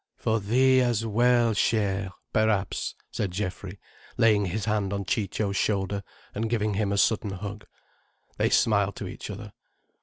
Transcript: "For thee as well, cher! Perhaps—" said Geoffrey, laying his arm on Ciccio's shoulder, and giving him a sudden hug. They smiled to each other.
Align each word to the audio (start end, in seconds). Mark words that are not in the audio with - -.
"For 0.17 0.39
thee 0.39 0.81
as 0.81 1.05
well, 1.05 1.53
cher! 1.53 2.09
Perhaps—" 2.33 2.95
said 3.11 3.29
Geoffrey, 3.29 3.79
laying 4.17 4.45
his 4.45 4.67
arm 4.67 4.91
on 4.91 5.05
Ciccio's 5.05 5.57
shoulder, 5.57 6.01
and 6.33 6.49
giving 6.49 6.73
him 6.73 6.91
a 6.91 6.97
sudden 6.97 7.29
hug. 7.29 7.65
They 8.37 8.49
smiled 8.49 8.95
to 8.95 9.07
each 9.07 9.29
other. 9.29 9.53